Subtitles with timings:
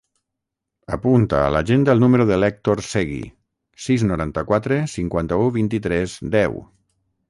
[0.95, 3.21] Apunta a l'agenda el número de l'Hèctor Segui:
[3.87, 6.63] sis, noranta-quatre, cinquanta-u, vint-i-tres, deu.